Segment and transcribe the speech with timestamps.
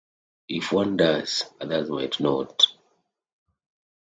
[0.49, 2.65] If one does, others might not.